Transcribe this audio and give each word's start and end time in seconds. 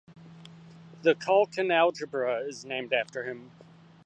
The 1.03 1.13
Calkin 1.13 1.69
algebra 1.71 2.39
is 2.39 2.65
named 2.65 2.91
after 2.91 3.23
him. 3.23 3.51